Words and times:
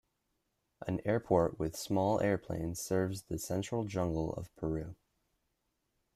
An 0.87 0.99
airport 1.05 1.59
with 1.59 1.75
small 1.77 2.19
airplanes 2.21 2.79
serves 2.79 3.21
the 3.25 3.37
Central 3.37 3.83
Jungle 3.85 4.33
of 4.33 4.49
Peru. 4.55 4.95